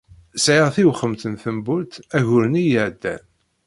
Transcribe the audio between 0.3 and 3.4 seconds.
Sεiɣ tiwxemt n tembult ayyur-nni iεeddan.